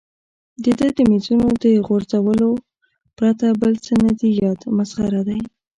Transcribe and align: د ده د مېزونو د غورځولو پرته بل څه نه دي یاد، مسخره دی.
د 0.63 0.65
ده 0.79 0.87
د 0.97 0.99
مېزونو 1.09 1.47
د 1.63 1.65
غورځولو 1.85 2.49
پرته 3.17 3.45
بل 3.61 3.73
څه 3.85 3.93
نه 4.05 4.11
دي 4.19 4.29
یاد، 4.43 4.59
مسخره 4.77 5.21
دی. 5.29 5.39